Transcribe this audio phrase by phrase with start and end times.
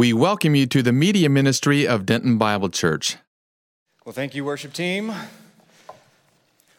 [0.00, 3.18] We welcome you to the media ministry of Denton Bible Church.
[4.06, 5.08] Well, thank you, worship team.
[5.08, 5.18] Well,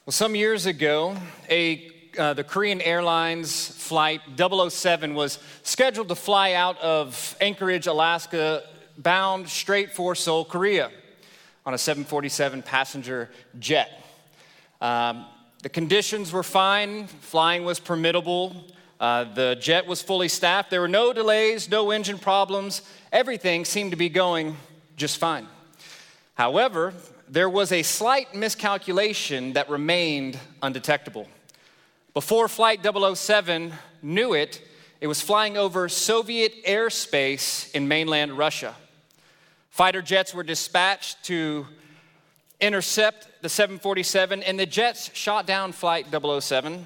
[0.07, 1.15] some years ago,
[1.47, 1.87] a
[2.17, 8.63] uh, the Korean Airlines flight 007 was scheduled to fly out of Anchorage, Alaska,
[8.97, 10.89] bound straight for Seoul, Korea,
[11.63, 13.29] on a 747 passenger
[13.59, 14.03] jet.
[14.81, 15.27] Um,
[15.61, 18.71] the conditions were fine, flying was permittable.
[19.01, 20.69] Uh, the jet was fully staffed.
[20.69, 22.83] There were no delays, no engine problems.
[23.11, 24.55] Everything seemed to be going
[24.95, 25.47] just fine.
[26.35, 26.93] However,
[27.27, 31.27] there was a slight miscalculation that remained undetectable.
[32.13, 33.73] Before Flight 007
[34.03, 34.61] knew it,
[34.99, 38.75] it was flying over Soviet airspace in mainland Russia.
[39.71, 41.65] Fighter jets were dispatched to
[42.59, 46.85] intercept the 747, and the jets shot down Flight 007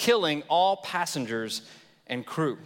[0.00, 1.60] killing all passengers
[2.06, 2.56] and crew.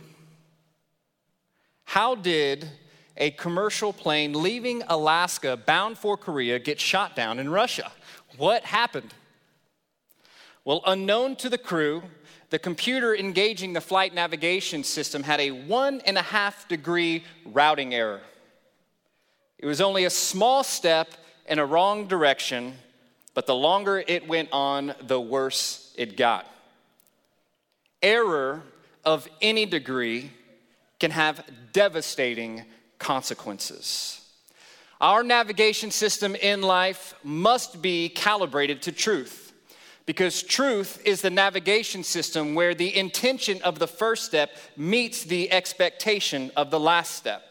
[1.85, 2.71] How did
[3.17, 7.91] a commercial plane leaving Alaska bound for Korea get shot down in Russia?
[8.37, 9.13] What happened?
[10.65, 12.05] Well, unknown to the crew,
[12.51, 17.95] the computer engaging the flight navigation system had a one and a half degree routing
[17.95, 18.21] error.
[19.59, 21.09] It was only a small step
[21.49, 22.75] in a wrong direction,
[23.35, 26.47] but the longer it went on, the worse it got
[28.05, 28.63] error
[29.05, 30.31] of any degree
[31.01, 32.65] can have devastating
[32.99, 34.21] consequences.
[35.01, 39.53] Our navigation system in life must be calibrated to truth
[40.07, 45.51] because truth is the navigation system where the intention of the first step meets the
[45.51, 47.43] expectation of the last step.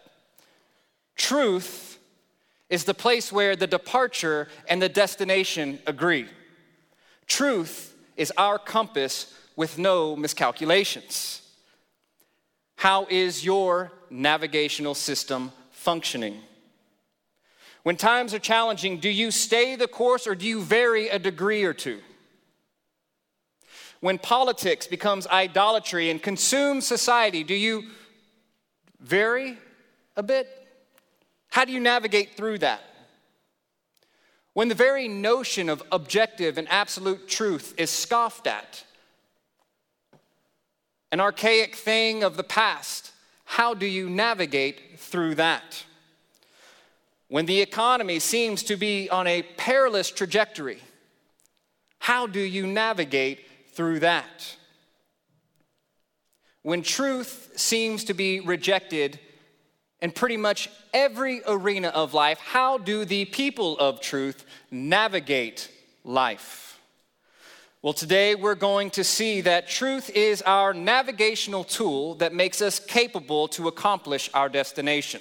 [1.15, 1.99] Truth
[2.69, 6.27] is the place where the departure and the destination agree.
[7.27, 11.41] Truth is our compass with no miscalculations.
[12.75, 16.39] How is your navigational system functioning?
[17.83, 21.63] When times are challenging, do you stay the course or do you vary a degree
[21.63, 21.99] or two?
[23.99, 27.89] When politics becomes idolatry and consumes society, do you
[28.99, 29.57] vary
[30.17, 30.49] a bit?
[31.49, 32.81] How do you navigate through that?
[34.53, 38.83] When the very notion of objective and absolute truth is scoffed at,
[41.13, 43.11] an archaic thing of the past.
[43.45, 45.83] How do you navigate through that?
[47.27, 50.79] When the economy seems to be on a perilous trajectory,
[51.99, 54.55] how do you navigate through that?
[56.63, 59.19] When truth seems to be rejected
[60.01, 65.69] in pretty much every arena of life, how do the people of truth navigate
[66.03, 66.62] life?
[67.83, 72.79] Well, today we're going to see that truth is our navigational tool that makes us
[72.79, 75.19] capable to accomplish our destination.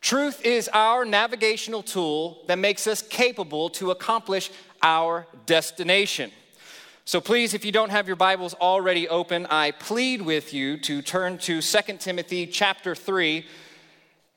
[0.00, 4.50] Truth is our navigational tool that makes us capable to accomplish
[4.82, 6.30] our destination.
[7.04, 11.02] So please, if you don't have your Bibles already open, I plead with you to
[11.02, 13.44] turn to 2 Timothy chapter 3.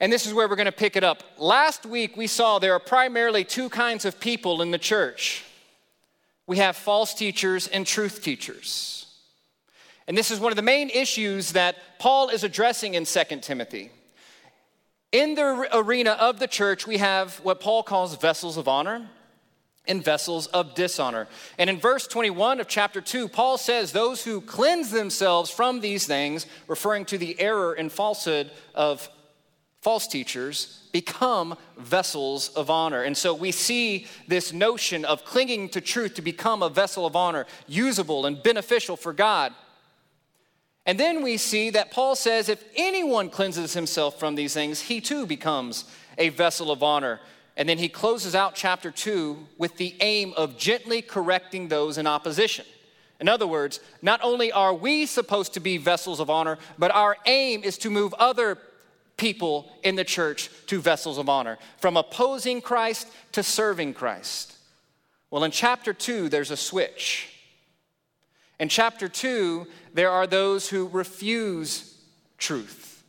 [0.01, 1.23] And this is where we're going to pick it up.
[1.37, 5.45] Last week we saw there are primarily two kinds of people in the church
[6.47, 9.07] we have false teachers and truth teachers.
[10.07, 13.89] And this is one of the main issues that Paul is addressing in 2 Timothy.
[15.11, 19.09] In the arena of the church, we have what Paul calls vessels of honor
[19.87, 21.27] and vessels of dishonor.
[21.57, 26.05] And in verse 21 of chapter 2, Paul says, Those who cleanse themselves from these
[26.05, 29.09] things, referring to the error and falsehood of
[29.85, 33.03] false teachers become vessels of honor.
[33.03, 37.15] And so we see this notion of clinging to truth to become a vessel of
[37.15, 39.53] honor, usable and beneficial for God.
[40.87, 45.01] And then we see that Paul says if anyone cleanses himself from these things, he
[45.01, 45.85] too becomes
[46.17, 47.19] a vessel of honor.
[47.55, 52.07] And then he closes out chapter 2 with the aim of gently correcting those in
[52.07, 52.65] opposition.
[53.19, 57.17] In other words, not only are we supposed to be vessels of honor, but our
[57.27, 58.57] aim is to move other
[59.17, 64.55] people in the church to vessels of honor, from opposing Christ to serving Christ.
[65.31, 67.31] Well, in chapter two, there's a switch.
[68.59, 71.97] In chapter two, there are those who refuse
[72.37, 73.03] truth,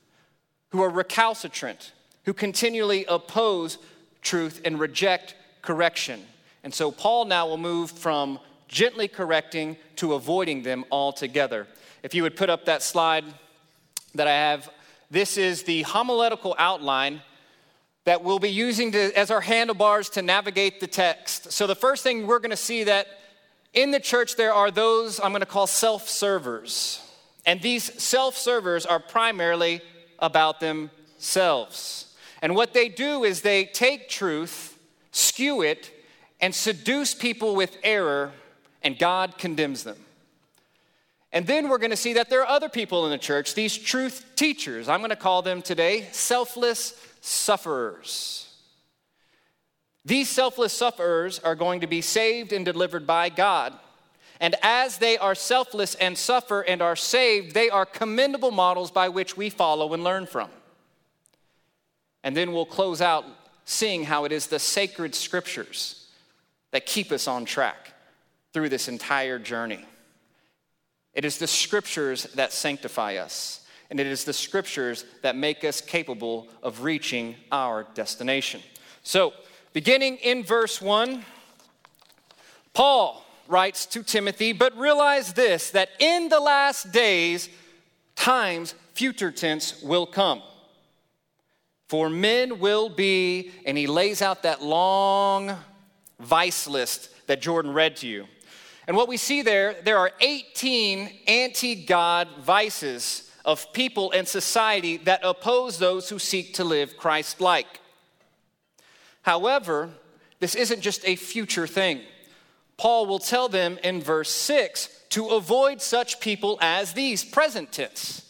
[0.70, 1.92] who are recalcitrant,
[2.24, 3.78] who continually oppose
[4.22, 6.20] truth and reject correction.
[6.64, 11.68] And so Paul now will move from gently correcting to avoiding them altogether.
[12.02, 13.24] If you would put up that slide
[14.16, 14.68] that I have
[15.10, 17.22] this is the homiletical outline
[18.04, 21.52] that we'll be using to, as our handlebars to navigate the text.
[21.52, 23.08] So, the first thing we're going to see that
[23.74, 27.02] in the church there are those I'm going to call self servers.
[27.44, 29.80] And these self servers are primarily
[30.18, 32.14] about themselves.
[32.42, 34.78] And what they do is they take truth,
[35.10, 35.92] skew it,
[36.40, 38.32] and seduce people with error,
[38.82, 39.96] and God condemns them.
[41.36, 43.76] And then we're going to see that there are other people in the church, these
[43.76, 44.88] truth teachers.
[44.88, 48.48] I'm going to call them today selfless sufferers.
[50.02, 53.74] These selfless sufferers are going to be saved and delivered by God.
[54.40, 59.10] And as they are selfless and suffer and are saved, they are commendable models by
[59.10, 60.48] which we follow and learn from.
[62.24, 63.26] And then we'll close out
[63.66, 66.08] seeing how it is the sacred scriptures
[66.70, 67.92] that keep us on track
[68.54, 69.84] through this entire journey.
[71.16, 73.60] It is the scriptures that sanctify us,
[73.90, 78.60] and it is the scriptures that make us capable of reaching our destination.
[79.02, 79.32] So,
[79.72, 81.24] beginning in verse 1,
[82.74, 87.48] Paul writes to Timothy, but realize this that in the last days,
[88.14, 90.42] times, future tense, will come.
[91.88, 95.56] For men will be, and he lays out that long
[96.20, 98.26] vice list that Jordan read to you.
[98.86, 104.96] And what we see there, there are 18 anti God vices of people and society
[104.98, 107.80] that oppose those who seek to live Christ like.
[109.22, 109.90] However,
[110.40, 112.00] this isn't just a future thing.
[112.76, 118.25] Paul will tell them in verse 6 to avoid such people as these, present tense.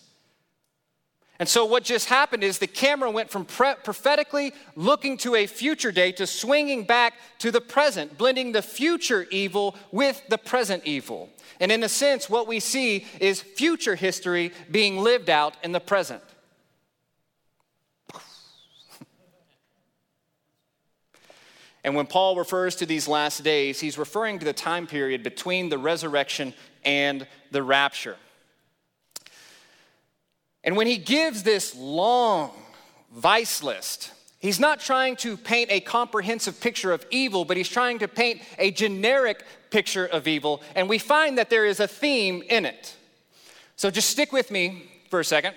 [1.39, 5.47] And so, what just happened is the camera went from pre- prophetically looking to a
[5.47, 10.85] future day to swinging back to the present, blending the future evil with the present
[10.87, 11.29] evil.
[11.61, 15.81] And in a sense, what we see is future history being lived out in the
[15.81, 16.23] present.
[21.87, 25.69] And when Paul refers to these last days, he's referring to the time period between
[25.69, 26.53] the resurrection
[26.85, 28.17] and the rapture.
[30.67, 32.51] And when he gives this long
[33.15, 38.01] vice list, he's not trying to paint a comprehensive picture of evil, but he's trying
[38.01, 40.61] to paint a generic picture of evil.
[40.75, 42.97] And we find that there is a theme in it.
[43.77, 45.55] So just stick with me for a second.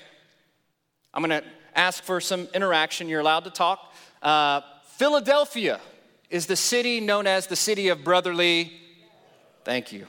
[1.11, 3.09] I'm going to ask for some interaction.
[3.09, 3.93] You're allowed to talk.
[4.21, 4.61] Uh,
[4.97, 5.81] Philadelphia
[6.29, 8.73] is the city known as the city of brotherly.
[9.63, 10.05] Thank you.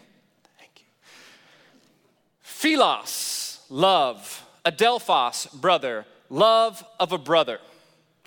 [0.59, 0.85] Thank you.
[2.43, 7.59] Philos, love adelphos, brother, love of a brother.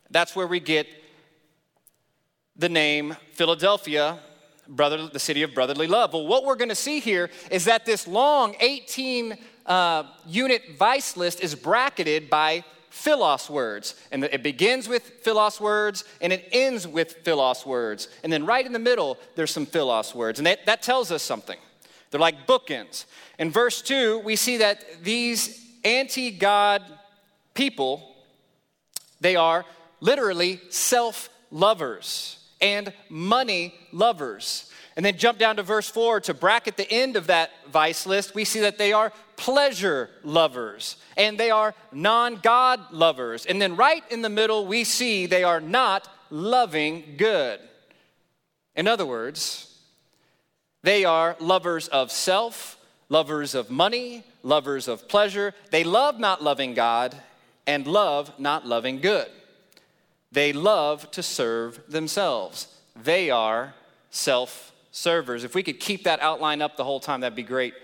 [0.09, 0.87] That's where we get
[2.55, 4.19] the name Philadelphia,
[4.67, 6.13] brother, the city of brotherly love.
[6.13, 11.17] Well, what we're going to see here is that this long 18 uh, unit vice
[11.17, 13.95] list is bracketed by philos words.
[14.11, 18.07] And it begins with philos words and it ends with philos words.
[18.23, 20.39] And then right in the middle, there's some philos words.
[20.39, 21.57] And that, that tells us something.
[22.11, 23.05] They're like bookends.
[23.39, 26.83] In verse 2, we see that these anti God
[27.53, 28.15] people,
[29.21, 29.65] they are
[29.99, 34.69] literally self lovers and money lovers.
[34.95, 38.35] And then jump down to verse 4 to bracket the end of that vice list,
[38.35, 43.45] we see that they are pleasure lovers and they are non God lovers.
[43.45, 47.59] And then right in the middle, we see they are not loving good.
[48.75, 49.73] In other words,
[50.83, 52.77] they are lovers of self,
[53.13, 55.53] lovers of money, lovers of pleasure.
[55.69, 57.15] They love not loving God
[57.67, 59.27] and love not loving good.
[60.31, 62.67] They love to serve themselves.
[63.01, 63.75] They are
[64.09, 65.43] self servers.
[65.43, 67.75] If we could keep that outline up the whole time, that'd be great.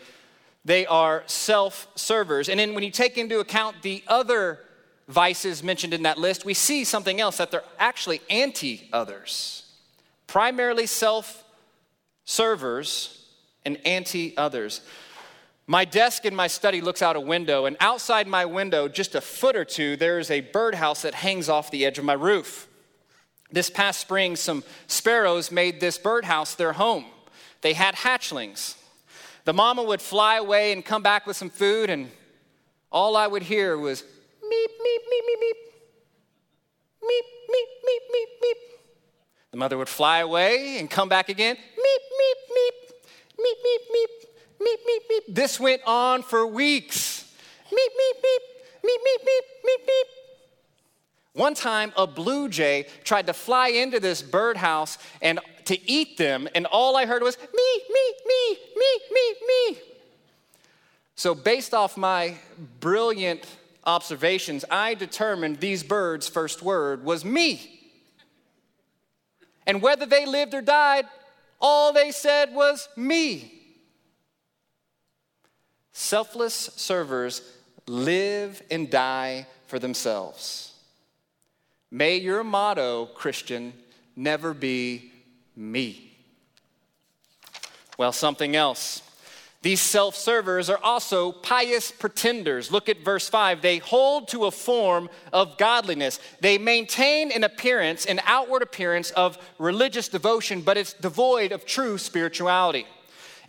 [0.66, 2.50] They are self servers.
[2.50, 4.60] And then when you take into account the other
[5.08, 9.72] vices mentioned in that list, we see something else that they're actually anti others.
[10.26, 11.44] Primarily self
[12.26, 13.28] servers
[13.64, 14.82] and anti others.
[15.70, 19.22] My desk in my study looks out a window, and outside my window, just a
[19.22, 22.68] foot or two, there is a birdhouse that hangs off the edge of my roof.
[23.52, 27.06] This past spring, some sparrows made this birdhouse their home.
[27.62, 28.78] They had hatchlings.
[29.46, 32.10] The mama would fly away and come back with some food, and
[32.92, 35.60] all I would hear was meep, meep, meep, meep, meep.
[37.04, 38.60] Meep, meep, meep, meep, meep.
[39.52, 41.56] The mother would fly away and come back again.
[41.56, 42.92] Meep, meep, meep.
[43.38, 44.29] Meep, meep, meep
[44.62, 45.36] meep, meep, meep.
[45.36, 47.32] This went on for weeks.
[47.72, 50.20] Meep, meep, meep, meep, meep, meep, meep, meep.
[51.34, 56.50] One time, a blue jay tried to fly into this birdhouse and to eat them,
[56.56, 59.78] and all I heard was me, me, me, me, me, me.
[61.16, 62.36] So, based off my
[62.80, 63.46] brilliant
[63.86, 67.80] observations, I determined these birds' first word was me.
[69.68, 71.06] And whether they lived or died,
[71.62, 73.59] all they said was me.
[76.00, 77.42] Selfless servers
[77.86, 80.72] live and die for themselves.
[81.92, 83.74] May your motto, Christian,
[84.16, 85.12] never be
[85.58, 86.18] me.
[87.98, 89.02] Well, something else.
[89.62, 92.72] These self servers are also pious pretenders.
[92.72, 93.62] Look at verse 5.
[93.62, 96.22] They hold to a form of godliness.
[96.40, 101.98] They maintain an appearance, an outward appearance of religious devotion, but it's devoid of true
[101.98, 102.88] spirituality.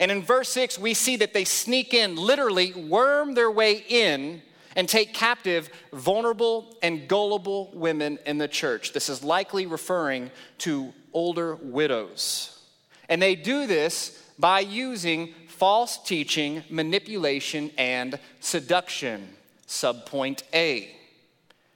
[0.00, 4.40] And in verse 6, we see that they sneak in, literally worm their way in,
[4.74, 8.92] and take captive vulnerable and gullible women in the church.
[8.92, 12.58] This is likely referring to older widows.
[13.10, 19.28] And they do this by using false teaching, manipulation, and seduction.
[19.66, 20.96] Subpoint A.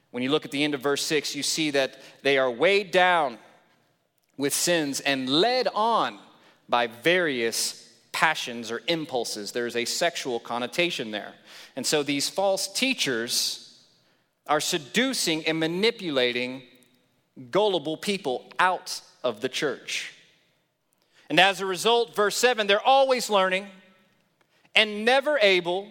[0.09, 2.89] When you look at the end of verse 6, you see that they are weighed
[2.89, 3.37] down
[4.35, 6.17] with sins and led on
[6.67, 7.85] by various
[8.15, 9.51] passions or impulses.
[9.51, 11.33] There's a sexual connotation there.
[11.75, 13.77] And so these false teachers
[14.47, 16.61] are seducing and manipulating
[17.51, 20.13] gullible people out of the church.
[21.29, 23.67] And as a result, verse 7, they're always learning
[24.73, 25.89] and never able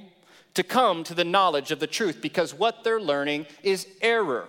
[0.55, 4.49] to come to the knowledge of the truth because what they're learning is error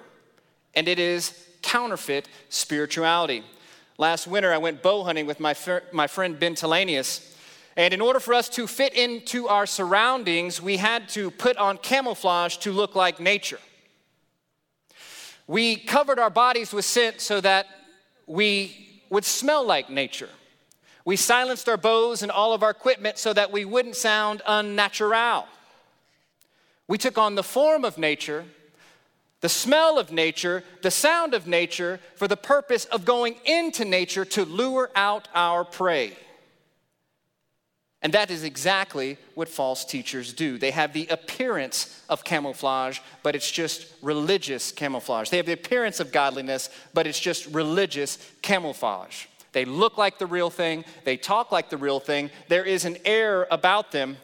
[0.75, 3.44] and it is counterfeit spirituality.
[3.98, 5.53] Last winter, I went bow hunting with my,
[5.91, 7.34] my friend Ben Telanius.
[7.77, 11.77] And in order for us to fit into our surroundings, we had to put on
[11.77, 13.60] camouflage to look like nature.
[15.48, 17.67] We covered our bodies with scent so that
[18.25, 20.29] we would smell like nature.
[21.03, 25.46] We silenced our bows and all of our equipment so that we wouldn't sound unnatural.
[26.88, 28.46] We took on the form of nature,
[29.41, 34.25] the smell of nature, the sound of nature for the purpose of going into nature
[34.25, 36.13] to lure out our prey.
[38.05, 40.59] And that is exactly what false teachers do.
[40.59, 45.31] They have the appearance of camouflage, but it's just religious camouflage.
[45.31, 49.25] They have the appearance of godliness, but it's just religious camouflage.
[49.53, 52.29] They look like the real thing, they talk like the real thing.
[52.47, 54.17] There is an air about them,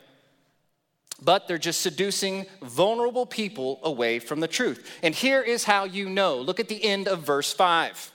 [1.19, 4.87] but they're just seducing vulnerable people away from the truth.
[5.01, 6.37] And here is how you know.
[6.37, 8.11] Look at the end of verse 5.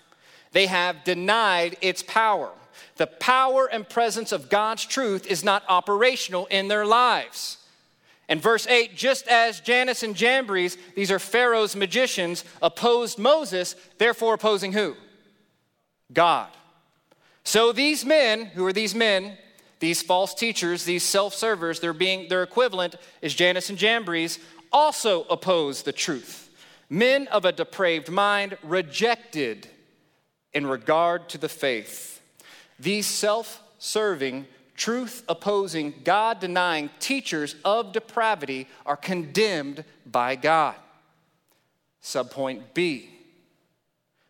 [0.52, 2.52] They have denied its power.
[2.97, 7.59] The power and presence of God's truth is not operational in their lives.
[8.28, 14.35] And verse 8, just as Jannes and Jambres, these are Pharaoh's magicians, opposed Moses, therefore
[14.35, 14.97] opposing who?
[16.12, 16.49] God.
[17.45, 19.38] So these men, who are these men?
[19.78, 24.38] These false teachers, these self-servers, they're being their equivalent is Jannes and Jambres,
[24.73, 26.50] also oppose the truth.
[26.88, 29.68] Men of a depraved mind rejected
[30.52, 32.15] in regard to the faith.
[32.78, 40.75] These self-serving, truth-opposing, God-denying teachers of depravity are condemned by God.
[42.02, 43.11] Subpoint B.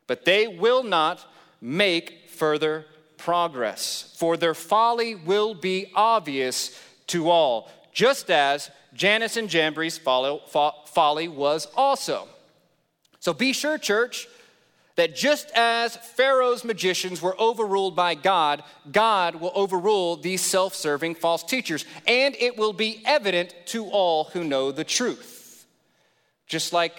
[0.06, 1.24] But they will not
[1.60, 2.86] make further
[3.16, 11.28] progress, for their folly will be obvious to all, just as Jannes and Jambres' folly
[11.28, 12.28] was also.
[13.18, 14.28] So be sure, church,
[14.96, 21.14] that just as Pharaoh's magicians were overruled by God, God will overrule these self serving
[21.14, 25.66] false teachers, and it will be evident to all who know the truth.
[26.46, 26.94] Just like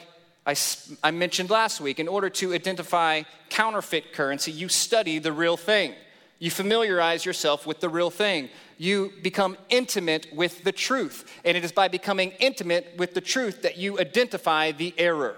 [0.46, 0.56] I,
[1.04, 5.94] I mentioned last week, in order to identify counterfeit currency, you study the real thing.
[6.40, 8.50] You familiarize yourself with the real thing.
[8.78, 11.26] You become intimate with the truth.
[11.44, 15.36] And it is by becoming intimate with the truth that you identify the error.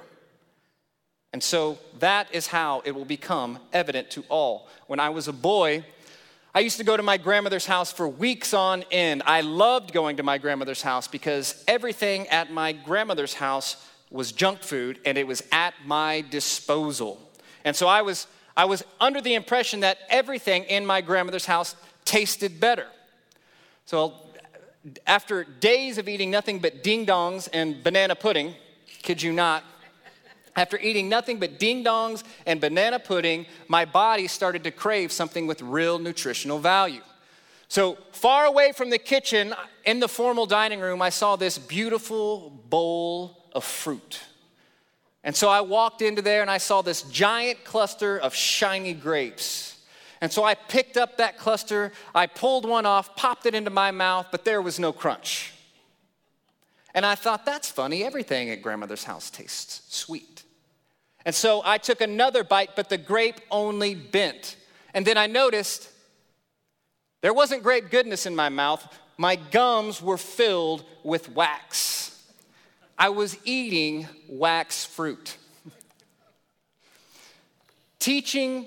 [1.31, 4.67] And so that is how it will become evident to all.
[4.87, 5.85] When I was a boy,
[6.55, 9.21] I used to go to my grandmother's house for weeks on end.
[9.25, 14.61] I loved going to my grandmother's house because everything at my grandmother's house was junk
[14.61, 17.21] food and it was at my disposal.
[17.63, 18.25] And so I was
[18.57, 22.87] I was under the impression that everything in my grandmother's house tasted better.
[23.85, 24.15] So
[25.07, 28.55] after days of eating nothing but ding dongs and banana pudding,
[29.01, 29.63] kid you not,
[30.55, 35.47] after eating nothing but ding dongs and banana pudding, my body started to crave something
[35.47, 37.01] with real nutritional value.
[37.67, 39.53] So, far away from the kitchen,
[39.85, 44.21] in the formal dining room, I saw this beautiful bowl of fruit.
[45.23, 49.77] And so I walked into there and I saw this giant cluster of shiny grapes.
[50.21, 53.91] And so I picked up that cluster, I pulled one off, popped it into my
[53.91, 55.53] mouth, but there was no crunch.
[56.93, 60.38] And I thought, that's funny, everything at grandmother's house tastes sweet.
[61.25, 64.55] And so I took another bite, but the grape only bent.
[64.93, 65.89] And then I noticed
[67.21, 72.23] there wasn't grape goodness in my mouth, my gums were filled with wax.
[72.97, 75.37] I was eating wax fruit.
[77.99, 78.65] Teaching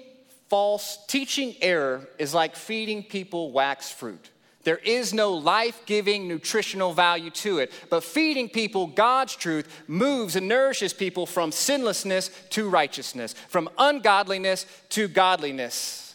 [0.48, 4.28] false, teaching error is like feeding people wax fruit.
[4.64, 7.72] There is no life giving nutritional value to it.
[7.90, 14.66] But feeding people God's truth moves and nourishes people from sinlessness to righteousness, from ungodliness
[14.90, 16.14] to godliness,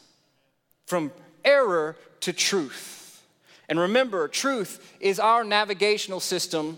[0.86, 1.12] from
[1.44, 3.24] error to truth.
[3.70, 6.78] And remember, truth is our navigational system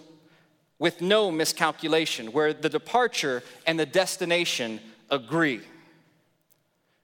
[0.80, 4.80] with no miscalculation, where the departure and the destination
[5.12, 5.62] agree.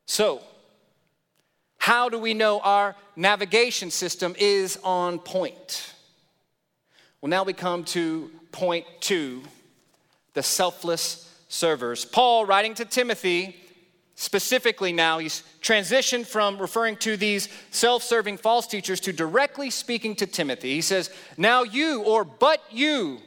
[0.07, 0.41] So,
[1.85, 5.93] how do we know our navigation system is on point?
[7.21, 9.43] Well, now we come to point two
[10.33, 12.03] the selfless servers.
[12.03, 13.55] Paul, writing to Timothy,
[14.15, 20.15] specifically now, he's transitioned from referring to these self serving false teachers to directly speaking
[20.15, 20.73] to Timothy.
[20.73, 23.19] He says, Now you, or but you,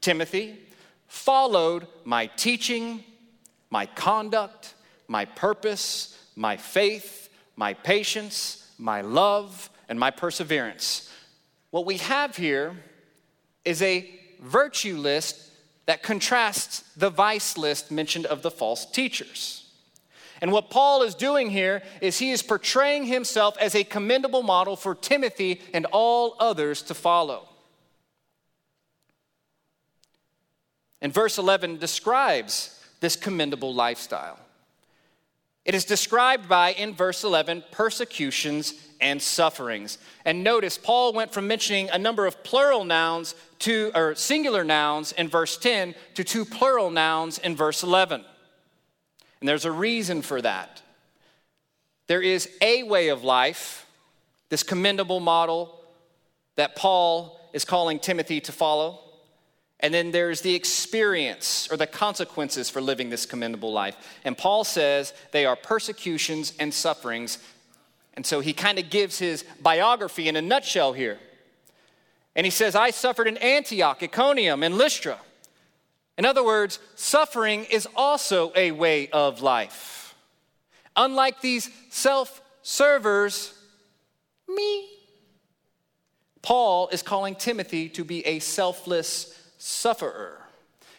[0.00, 0.58] Timothy,
[1.08, 3.04] followed my teaching,
[3.68, 4.72] my conduct,
[5.08, 7.27] my purpose, my faith
[7.58, 11.12] my patience, my love, and my perseverance.
[11.70, 12.76] What we have here
[13.64, 14.08] is a
[14.40, 15.50] virtue list
[15.86, 19.72] that contrasts the vice list mentioned of the false teachers.
[20.40, 24.76] And what Paul is doing here is he is portraying himself as a commendable model
[24.76, 27.48] for Timothy and all others to follow.
[31.02, 34.38] And verse 11 describes this commendable lifestyle.
[35.68, 38.72] It is described by, in verse 11, persecutions
[39.02, 39.98] and sufferings.
[40.24, 45.12] And notice, Paul went from mentioning a number of plural nouns to, or singular nouns
[45.12, 48.24] in verse 10 to two plural nouns in verse 11.
[49.40, 50.80] And there's a reason for that.
[52.06, 53.86] There is a way of life,
[54.48, 55.78] this commendable model
[56.56, 59.00] that Paul is calling Timothy to follow.
[59.80, 63.96] And then there's the experience or the consequences for living this commendable life.
[64.24, 67.38] And Paul says they are persecutions and sufferings.
[68.14, 71.18] And so he kind of gives his biography in a nutshell here.
[72.34, 75.18] And he says, I suffered in Antioch, Iconium, and Lystra.
[76.16, 80.16] In other words, suffering is also a way of life.
[80.96, 83.54] Unlike these self servers,
[84.48, 84.88] me.
[86.42, 90.40] Paul is calling Timothy to be a selfless sufferer.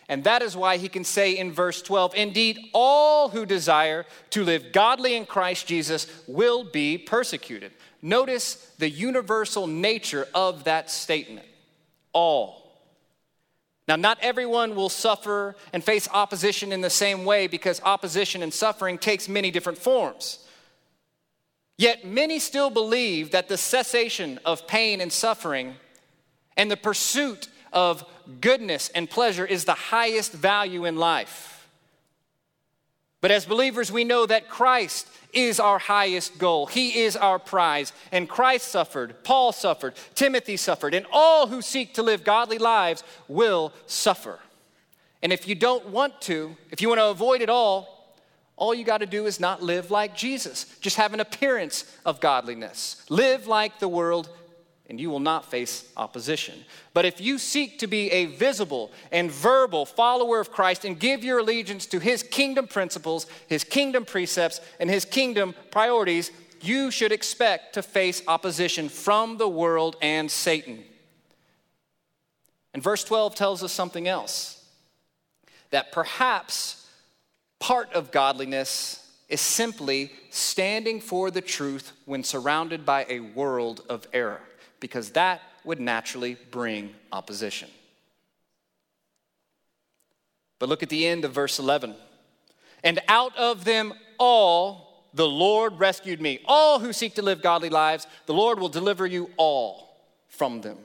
[0.07, 4.43] And that is why he can say in verse 12, Indeed, all who desire to
[4.43, 7.71] live godly in Christ Jesus will be persecuted.
[8.01, 11.45] Notice the universal nature of that statement.
[12.11, 12.59] All.
[13.87, 18.53] Now, not everyone will suffer and face opposition in the same way because opposition and
[18.53, 20.45] suffering takes many different forms.
[21.77, 25.75] Yet, many still believe that the cessation of pain and suffering
[26.57, 28.03] and the pursuit of
[28.41, 31.67] goodness and pleasure is the highest value in life.
[33.21, 36.65] But as believers, we know that Christ is our highest goal.
[36.65, 37.91] He is our prize.
[38.11, 43.03] And Christ suffered, Paul suffered, Timothy suffered, and all who seek to live godly lives
[43.27, 44.39] will suffer.
[45.21, 47.99] And if you don't want to, if you want to avoid it all,
[48.55, 50.65] all you got to do is not live like Jesus.
[50.81, 53.03] Just have an appearance of godliness.
[53.09, 54.29] Live like the world
[54.89, 56.65] and you will not face opposition.
[56.93, 61.23] But if you seek to be a visible and verbal follower of Christ and give
[61.23, 67.11] your allegiance to his kingdom principles, his kingdom precepts, and his kingdom priorities, you should
[67.11, 70.83] expect to face opposition from the world and Satan.
[72.73, 74.65] And verse 12 tells us something else
[75.69, 76.87] that perhaps
[77.59, 84.07] part of godliness is simply standing for the truth when surrounded by a world of
[84.11, 84.41] error
[84.79, 87.69] because that would naturally bring opposition.
[90.59, 91.95] But look at the end of verse 11.
[92.83, 96.41] And out of them all, the Lord rescued me.
[96.45, 100.77] All who seek to live godly lives, the Lord will deliver you all from them.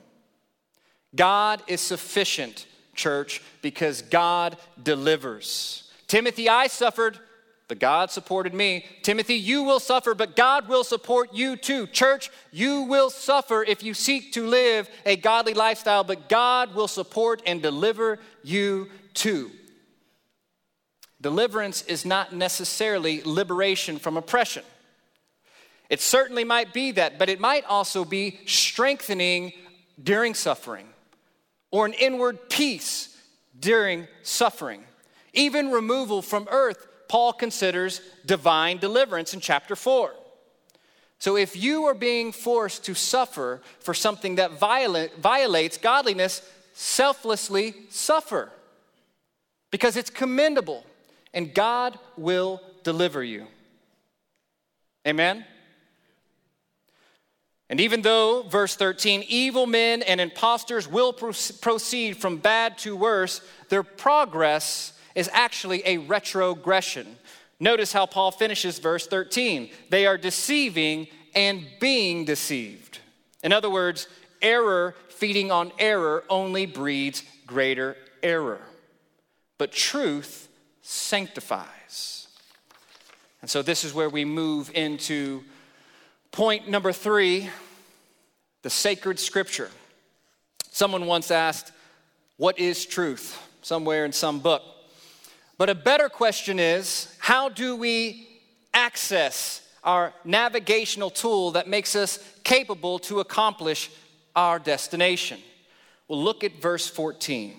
[1.14, 5.90] God is sufficient, church, because God delivers.
[6.06, 7.18] Timothy, I suffered
[7.66, 8.84] but God supported me.
[9.02, 11.86] Timothy, you will suffer, but God will support you too.
[11.86, 16.88] Church, you will suffer if you seek to live a godly lifestyle, but God will
[16.88, 19.50] support and deliver you too.
[21.20, 24.62] Deliverance is not necessarily liberation from oppression.
[25.88, 29.52] It certainly might be that, but it might also be strengthening
[30.02, 30.86] during suffering
[31.70, 33.16] or an inward peace
[33.58, 34.84] during suffering,
[35.32, 40.12] even removal from earth Paul considers divine deliverance in chapter 4.
[41.18, 46.42] So if you are being forced to suffer for something that violate, violates godliness,
[46.74, 48.50] selflessly suffer
[49.70, 50.84] because it's commendable
[51.32, 53.46] and God will deliver you.
[55.06, 55.44] Amen?
[57.70, 63.40] And even though, verse 13, evil men and impostors will proceed from bad to worse,
[63.68, 67.06] their progress is actually a retrogression.
[67.60, 69.70] Notice how Paul finishes verse 13.
[69.90, 72.98] They are deceiving and being deceived.
[73.42, 74.08] In other words,
[74.42, 78.60] error feeding on error only breeds greater error.
[79.58, 80.48] But truth
[80.82, 82.28] sanctifies.
[83.40, 85.44] And so this is where we move into
[86.32, 87.50] point number three
[88.62, 89.70] the sacred scripture.
[90.70, 91.70] Someone once asked,
[92.38, 93.38] What is truth?
[93.64, 94.62] somewhere in some book.
[95.56, 98.28] But a better question is how do we
[98.72, 103.90] access our navigational tool that makes us capable to accomplish
[104.34, 105.40] our destination?
[106.08, 107.54] Well, look at verse 14.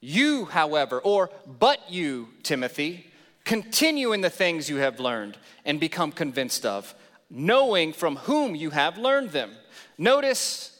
[0.00, 3.06] You, however, or but you, Timothy,
[3.44, 6.94] continue in the things you have learned and become convinced of,
[7.28, 9.52] knowing from whom you have learned them.
[9.98, 10.72] Notice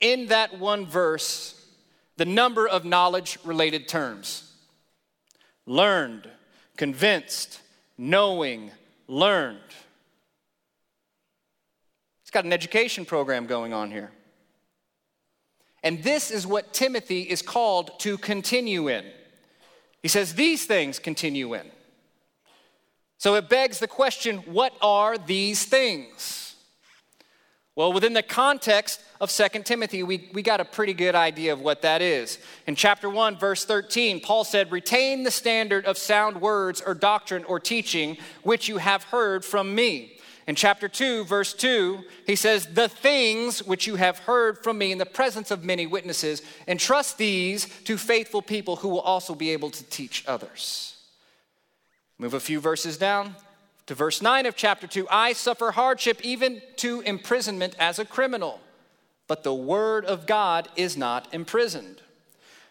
[0.00, 1.54] in that one verse
[2.16, 4.47] the number of knowledge related terms
[5.68, 6.28] learned,
[6.76, 7.60] convinced,
[7.96, 8.70] knowing,
[9.06, 9.58] learned.
[12.22, 14.10] It's got an education program going on here.
[15.82, 19.04] And this is what Timothy is called to continue in.
[20.02, 21.70] He says, These things continue in.
[23.18, 26.47] So it begs the question what are these things?
[27.78, 31.60] Well, within the context of 2 Timothy, we, we got a pretty good idea of
[31.60, 32.40] what that is.
[32.66, 37.44] In chapter 1, verse 13, Paul said, Retain the standard of sound words or doctrine
[37.44, 40.18] or teaching which you have heard from me.
[40.48, 44.90] In chapter 2, verse 2, he says, The things which you have heard from me
[44.90, 49.50] in the presence of many witnesses, entrust these to faithful people who will also be
[49.50, 50.96] able to teach others.
[52.18, 53.36] Move a few verses down
[53.88, 58.60] to verse 9 of chapter 2 I suffer hardship, even to imprisonment as a criminal,
[59.26, 62.02] but the word of God is not imprisoned.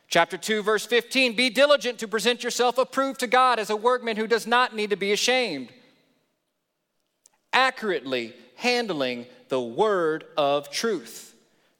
[0.08, 4.15] Chapter 2, verse 15 Be diligent to present yourself approved to God as a workman
[4.15, 5.69] who does not need to be ashamed,
[7.51, 11.34] accurately handling the word of truth.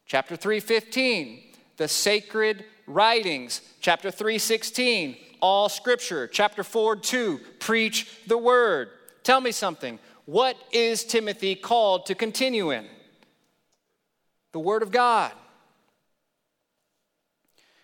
[0.08, 1.44] Chapter 3, 15
[1.78, 3.62] The sacred writings.
[3.82, 6.26] Chapter 3, 16 All scripture.
[6.28, 8.90] Chapter 4, 2 Preach the word.
[9.28, 10.00] Tell me something.
[10.24, 12.86] What is Timothy called to continue in?
[14.54, 15.34] The Word of God.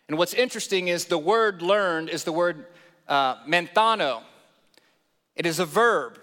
[0.08, 2.66] And what's interesting is the word learned is the word
[3.10, 4.22] uh, manthano.
[5.36, 6.18] It is a verb.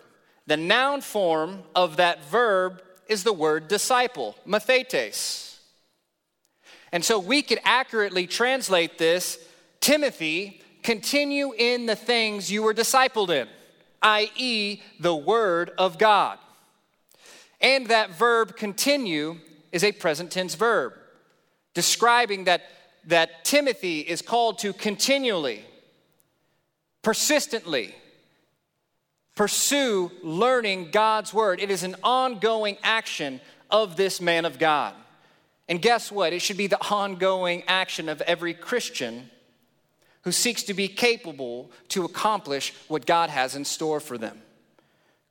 [0.47, 5.59] The noun form of that verb is the word disciple, mathetes.
[6.93, 9.39] And so we could accurately translate this
[9.81, 13.49] Timothy, continue in the things you were discipled in
[14.03, 16.39] i.e., the Word of God.
[17.61, 19.39] And that verb continue
[19.73, 20.95] is a present tense verb,
[21.75, 22.63] describing that,
[23.07, 25.65] that Timothy is called to continually,
[27.03, 27.95] persistently,
[29.37, 31.61] pursue learning God's Word.
[31.61, 34.95] It is an ongoing action of this man of God.
[35.69, 36.33] And guess what?
[36.33, 39.31] It should be the ongoing action of every Christian
[40.23, 44.41] who seeks to be capable to accomplish what God has in store for them.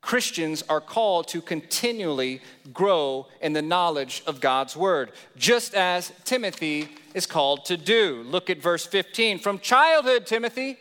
[0.02, 2.42] Christians are called to continually
[2.74, 8.24] grow in the knowledge of God's word, just as Timothy is called to do.
[8.26, 9.40] Look at verse 15.
[9.40, 10.78] From childhood, Timothy,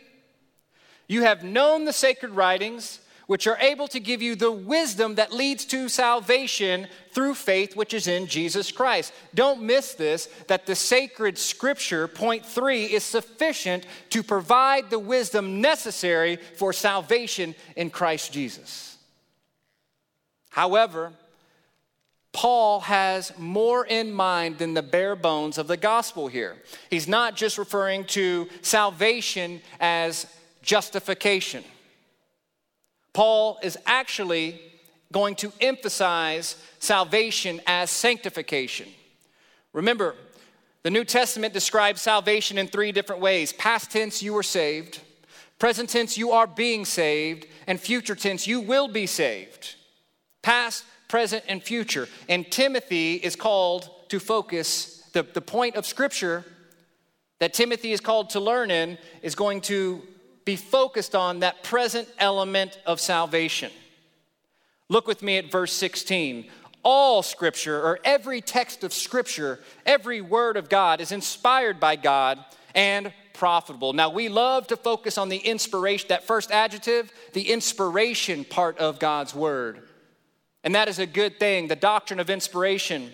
[1.07, 5.31] you have known the sacred writings which are able to give you the wisdom that
[5.31, 9.13] leads to salvation through faith which is in Jesus Christ.
[9.35, 15.61] Don't miss this that the sacred scripture, point three, is sufficient to provide the wisdom
[15.61, 18.97] necessary for salvation in Christ Jesus.
[20.49, 21.11] However,
[22.31, 26.55] Paul has more in mind than the bare bones of the gospel here.
[26.89, 30.25] He's not just referring to salvation as
[30.63, 31.63] justification.
[33.19, 34.61] Paul is actually
[35.11, 38.87] going to emphasize salvation as sanctification.
[39.73, 40.15] Remember,
[40.83, 45.01] the New Testament describes salvation in three different ways past tense, you were saved,
[45.57, 49.75] present tense, you are being saved, and future tense, you will be saved.
[50.41, 52.07] Past, present, and future.
[52.29, 56.45] And Timothy is called to focus, the, the point of Scripture
[57.39, 60.03] that Timothy is called to learn in is going to
[60.45, 63.71] be focused on that present element of salvation.
[64.89, 66.49] Look with me at verse 16.
[66.81, 72.39] All scripture, or every text of scripture, every word of God is inspired by God
[72.73, 73.93] and profitable.
[73.93, 78.99] Now, we love to focus on the inspiration, that first adjective, the inspiration part of
[78.99, 79.81] God's word.
[80.63, 81.67] And that is a good thing.
[81.67, 83.11] The doctrine of inspiration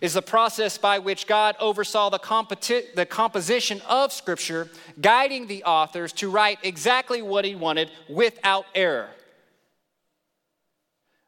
[0.00, 4.68] is the process by which God oversaw the, competi- the composition of Scripture,
[5.00, 9.08] guiding the authors to write exactly what he wanted without error.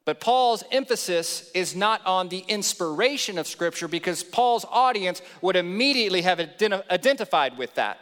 [0.05, 6.23] But Paul's emphasis is not on the inspiration of Scripture because Paul's audience would immediately
[6.23, 7.99] have identified with that.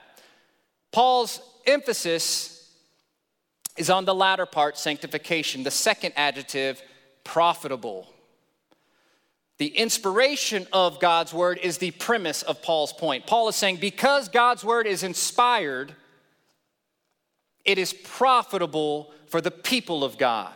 [0.93, 2.71] Paul's emphasis
[3.77, 6.83] is on the latter part, sanctification, the second adjective,
[7.25, 8.07] profitable.
[9.59, 13.27] The inspiration of God's word is the premise of Paul's point.
[13.27, 15.95] Paul is saying because God's word is inspired,
[17.65, 20.53] it is profitable for the people of God.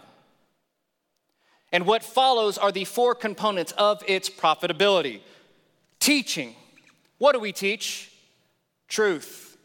[1.70, 5.20] And what follows are the four components of its profitability
[6.00, 6.54] teaching.
[7.18, 8.10] What do we teach?
[8.88, 9.56] Truth.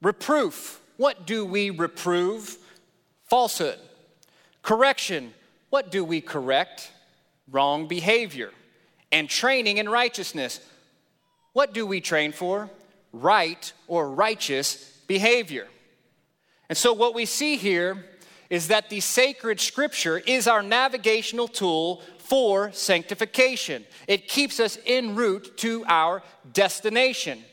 [0.00, 0.80] Reproof.
[0.96, 2.56] What do we reprove?
[3.24, 3.78] Falsehood.
[4.62, 5.34] Correction.
[5.70, 6.90] What do we correct?
[7.50, 8.50] Wrong behavior.
[9.12, 10.58] And training in righteousness.
[11.52, 12.70] What do we train for?
[13.12, 15.68] Right or righteous behavior.
[16.68, 18.06] And so, what we see here
[18.48, 23.84] is that the sacred scripture is our navigational tool for sanctification.
[24.08, 26.22] It keeps us en route to our
[26.52, 27.44] destination.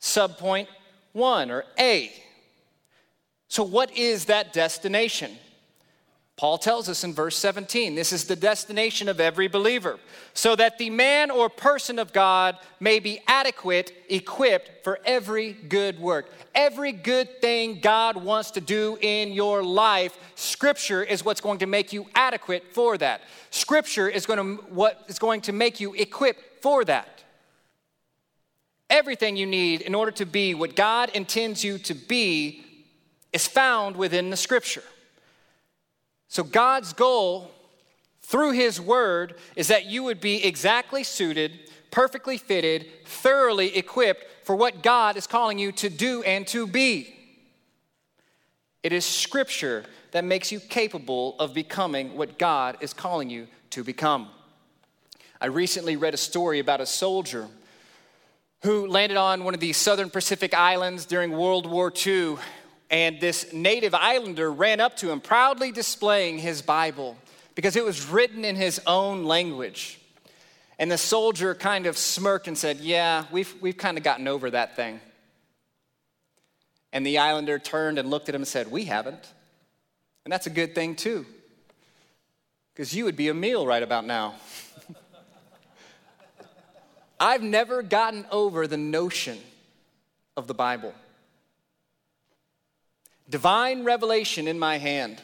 [0.00, 0.68] Subpoint
[1.12, 2.12] one, or A.
[3.48, 5.32] So, what is that destination?
[6.40, 10.00] Paul tells us in verse 17 this is the destination of every believer,
[10.32, 16.00] so that the man or person of God may be adequate, equipped for every good
[16.00, 16.30] work.
[16.54, 21.66] Every good thing God wants to do in your life, Scripture is what's going to
[21.66, 23.20] make you adequate for that.
[23.50, 27.22] Scripture is going to, what is going to make you equipped for that.
[28.88, 32.64] Everything you need in order to be what God intends you to be
[33.30, 34.84] is found within the Scripture.
[36.40, 37.50] So, God's goal
[38.22, 44.56] through His Word is that you would be exactly suited, perfectly fitted, thoroughly equipped for
[44.56, 47.14] what God is calling you to do and to be.
[48.82, 53.84] It is Scripture that makes you capable of becoming what God is calling you to
[53.84, 54.30] become.
[55.42, 57.48] I recently read a story about a soldier
[58.62, 62.36] who landed on one of the southern Pacific islands during World War II
[62.90, 67.16] and this native islander ran up to him, proudly displaying his Bible
[67.54, 70.00] because it was written in his own language.
[70.78, 74.50] And the soldier kind of smirked and said, Yeah, we've, we've kind of gotten over
[74.50, 75.00] that thing.
[76.92, 79.32] And the islander turned and looked at him and said, We haven't.
[80.24, 81.24] And that's a good thing, too,
[82.72, 84.34] because you would be a meal right about now.
[87.20, 89.38] I've never gotten over the notion
[90.36, 90.94] of the Bible
[93.30, 95.22] divine revelation in my hand.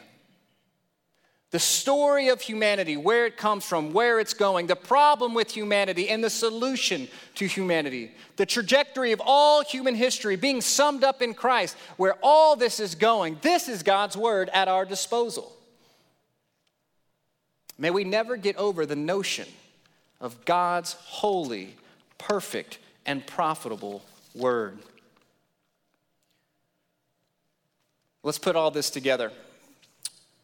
[1.51, 6.09] The story of humanity, where it comes from, where it's going, the problem with humanity,
[6.09, 8.11] and the solution to humanity.
[8.35, 12.95] The trajectory of all human history being summed up in Christ, where all this is
[12.95, 13.37] going.
[13.41, 15.53] This is God's word at our disposal.
[17.77, 19.47] May we never get over the notion
[20.19, 21.75] of God's holy,
[22.17, 24.03] perfect, and profitable
[24.35, 24.79] word.
[28.27, 29.31] Let's put all this together.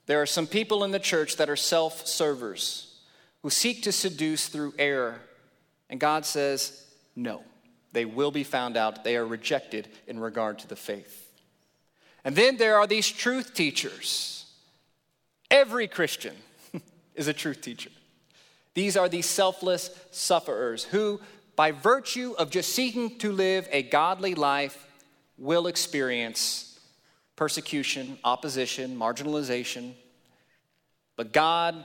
[0.06, 2.96] There are some people in the church that are self servers
[3.42, 5.20] who seek to seduce through error.
[5.90, 7.44] And God says, no,
[7.92, 9.04] they will be found out.
[9.04, 11.30] They are rejected in regard to the faith.
[12.24, 14.46] And then there are these truth teachers.
[15.52, 16.38] Every Christian
[17.16, 17.92] is a truth teacher.
[18.76, 21.20] These are the selfless sufferers who,
[21.58, 24.88] by virtue of just seeking to live a godly life,
[25.38, 26.73] will experience
[27.36, 29.94] persecution, opposition, marginalization.
[31.16, 31.84] But God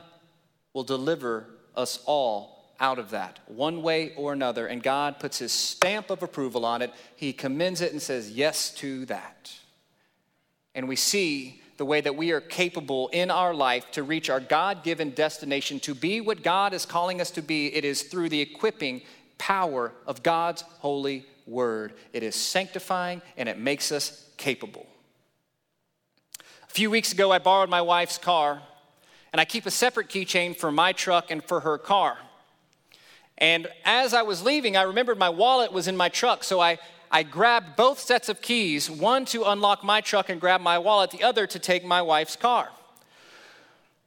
[0.73, 4.67] will deliver us all out of that, one way or another.
[4.67, 6.93] And God puts his stamp of approval on it.
[7.17, 9.53] He commends it and says, Yes to that.
[10.75, 14.41] And we see the way that we are capable in our life to reach our
[14.41, 17.75] God given destination, to be what God is calling us to be.
[17.75, 19.03] It is through the equipping
[19.39, 21.95] power of God's holy word.
[22.13, 24.87] It is sanctifying and it makes us capable.
[26.79, 28.63] A few weeks ago, I borrowed my wife's car,
[29.33, 32.19] and I keep a separate keychain for my truck and for her car.
[33.37, 36.79] And as I was leaving, I remembered my wallet was in my truck, so I,
[37.11, 41.11] I grabbed both sets of keys one to unlock my truck and grab my wallet,
[41.11, 42.69] the other to take my wife's car.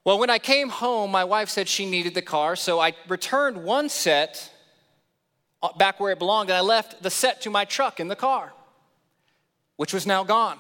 [0.05, 3.65] Well, when I came home, my wife said she needed the car, so I returned
[3.65, 4.49] one set
[5.61, 8.15] uh, back where it belonged, and I left the set to my truck in the
[8.15, 8.53] car,
[9.75, 10.57] which was now gone.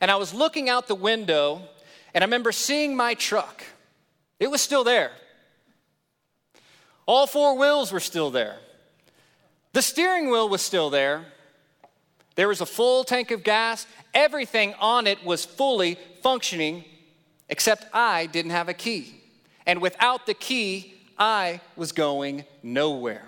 [0.00, 1.62] And I was looking out the window,
[2.14, 3.64] and I remember seeing my truck
[4.38, 5.10] It was still there.
[7.06, 8.56] All four wheels were still there.
[9.72, 11.24] The steering wheel was still there.
[12.36, 13.86] There was a full tank of gas.
[14.14, 16.84] Everything on it was fully functioning,
[17.48, 19.14] except I didn't have a key.
[19.66, 23.24] And without the key, I was going nowhere.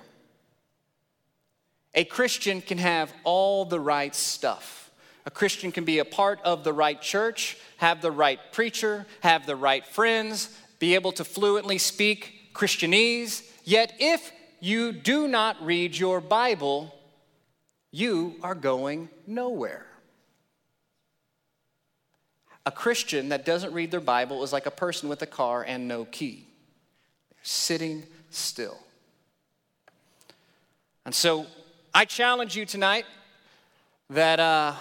[1.95, 4.90] A Christian can have all the right stuff.
[5.27, 9.47] A Christian can be a part of the right church, have the right preacher, have
[9.47, 13.43] the right friends, be able to fluently speak Christianese.
[13.65, 16.95] Yet, if you do not read your Bible,
[17.91, 19.87] you are going nowhere.
[22.67, 25.89] A Christian that doesn't read their Bible is like a person with a car and
[25.89, 26.47] no key.
[27.31, 28.79] They're sitting still.
[31.05, 31.47] And so
[31.95, 33.07] I challenge you tonight
[34.11, 34.75] that uh,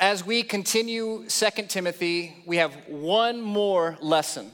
[0.00, 4.50] as we continue Second Timothy, we have one more lesson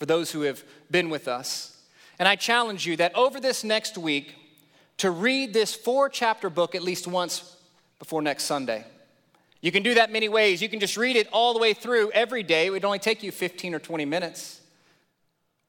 [0.00, 1.80] for those who have been with us.
[2.18, 4.34] And I challenge you that over this next week,
[4.98, 7.56] to read this four chapter book at least once
[8.00, 8.84] before next Sunday.
[9.60, 10.60] You can do that many ways.
[10.60, 12.66] You can just read it all the way through every day.
[12.66, 14.60] It would only take you 15 or 20 minutes.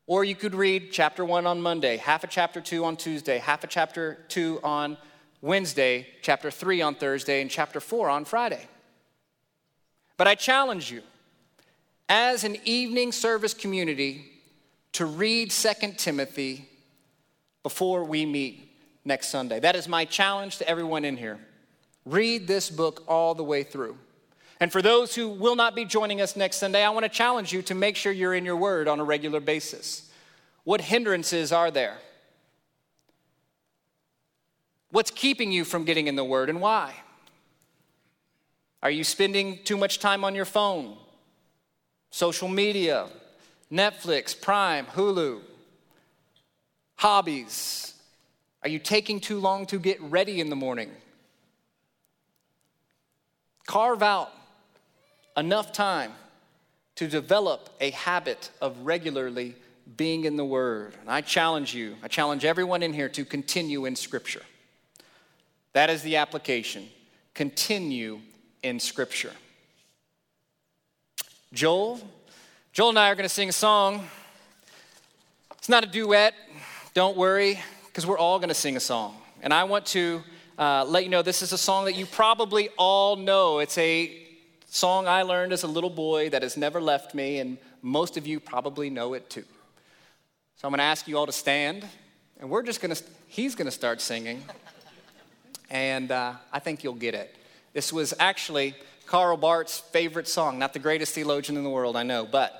[0.07, 3.63] Or you could read chapter one on Monday, half a chapter two on Tuesday, half
[3.63, 4.97] a chapter two on
[5.43, 8.65] Wednesday, chapter three on Thursday, and chapter four on Friday.
[10.15, 11.01] But I challenge you,
[12.07, 14.23] as an evening service community,
[14.93, 16.69] to read 2 Timothy
[17.61, 18.71] before we meet
[19.03, 19.59] next Sunday.
[19.59, 21.39] That is my challenge to everyone in here.
[22.05, 23.97] Read this book all the way through.
[24.61, 27.51] And for those who will not be joining us next Sunday, I want to challenge
[27.51, 30.09] you to make sure you're in your word on a regular basis.
[30.63, 31.97] What hindrances are there?
[34.93, 36.93] What's keeping you from getting in the word and why?
[38.83, 40.97] Are you spending too much time on your phone,
[42.11, 43.07] social media,
[43.71, 45.41] Netflix, Prime, Hulu,
[46.97, 47.95] hobbies?
[48.61, 50.91] Are you taking too long to get ready in the morning?
[53.65, 54.31] Carve out
[55.35, 56.11] enough time
[56.97, 59.55] to develop a habit of regularly
[59.97, 60.93] being in the Word.
[61.01, 64.43] And I challenge you, I challenge everyone in here to continue in Scripture.
[65.73, 66.87] That is the application.
[67.33, 68.19] Continue
[68.61, 69.33] in Scripture.
[71.51, 71.99] Joel,
[72.71, 74.07] Joel and I are going to sing a song.
[75.57, 76.33] It's not a duet,
[76.93, 79.15] don't worry, because we're all going to sing a song.
[79.41, 80.21] And I want to
[80.57, 83.59] uh, let you know this is a song that you probably all know.
[83.59, 84.15] It's a
[84.65, 88.25] song I learned as a little boy that has never left me, and most of
[88.25, 89.45] you probably know it too.
[90.57, 91.85] So I'm going to ask you all to stand,
[92.39, 94.43] and we're just going to, he's going to start singing,
[95.69, 97.35] and uh, I think you'll get it.
[97.73, 102.03] This was actually Karl Barth's favorite song, not the greatest theologian in the world, I
[102.03, 102.59] know, but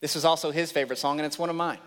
[0.00, 1.78] this is also his favorite song, and it's one of mine.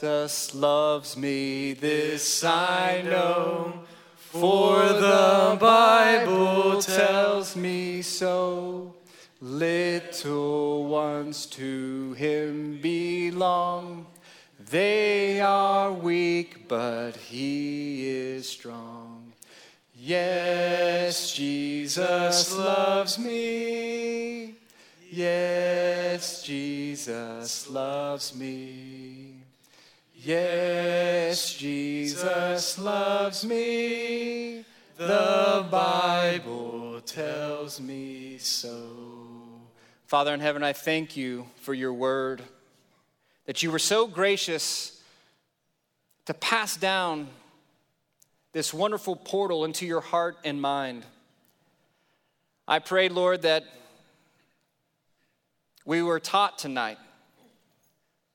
[0.00, 3.82] Jesus loves me, this I know,
[4.16, 8.94] for the Bible tells me so.
[9.42, 14.06] Little ones to him belong.
[14.58, 19.32] They are weak, but he is strong.
[19.94, 24.56] Yes, Jesus loves me.
[25.10, 29.36] Yes, Jesus loves me.
[30.14, 34.66] Yes, Jesus loves me.
[34.98, 39.19] The Bible tells me so.
[40.10, 42.42] Father in heaven, I thank you for your word,
[43.46, 45.00] that you were so gracious
[46.24, 47.28] to pass down
[48.50, 51.06] this wonderful portal into your heart and mind.
[52.66, 53.62] I pray, Lord, that
[55.84, 56.98] we were taught tonight.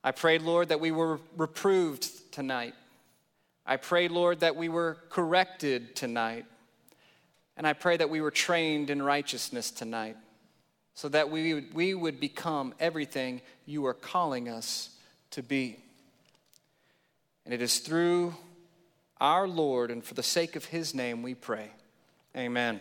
[0.02, 2.74] I pray, Lord, that we were reproved tonight.
[3.66, 6.46] I pray, Lord, that we were corrected tonight.
[7.58, 10.16] And I pray that we were trained in righteousness tonight
[10.96, 14.90] so that we, we would become everything you are calling us
[15.32, 15.78] to be.
[17.44, 18.34] And it is through
[19.20, 21.70] our Lord and for the sake of his name we pray.
[22.36, 22.80] Amen.